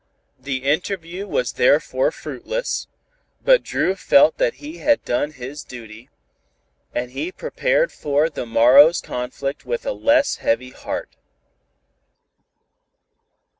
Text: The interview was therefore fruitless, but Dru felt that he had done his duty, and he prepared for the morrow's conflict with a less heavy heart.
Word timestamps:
The 0.39 0.63
interview 0.63 1.27
was 1.27 1.51
therefore 1.53 2.09
fruitless, 2.09 2.87
but 3.45 3.61
Dru 3.61 3.93
felt 3.93 4.39
that 4.39 4.55
he 4.55 4.79
had 4.79 5.05
done 5.05 5.29
his 5.29 5.63
duty, 5.63 6.09
and 6.91 7.11
he 7.11 7.31
prepared 7.31 7.91
for 7.91 8.27
the 8.27 8.47
morrow's 8.47 8.99
conflict 8.99 9.63
with 9.63 9.85
a 9.85 9.93
less 9.93 10.37
heavy 10.37 10.71
heart. 10.71 11.17